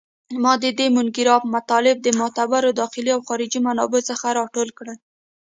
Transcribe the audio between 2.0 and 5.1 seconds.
د معتبرو داخلي او خارجي منابعو څخه راټول کړل